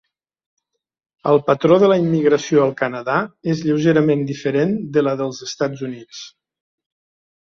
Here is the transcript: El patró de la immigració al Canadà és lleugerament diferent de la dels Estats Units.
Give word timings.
El 1.31 1.35
patró 1.49 1.75
de 1.83 1.89
la 1.91 1.97
immigració 2.03 2.63
al 2.63 2.71
Canadà 2.79 3.17
és 3.53 3.61
lleugerament 3.67 4.25
diferent 4.31 4.75
de 4.97 5.03
la 5.09 5.13
dels 5.21 5.43
Estats 5.51 5.85
Units. 5.89 6.25